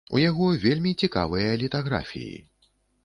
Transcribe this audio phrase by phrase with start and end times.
[0.17, 2.35] У яго вельмі цікавыя літаграфіі.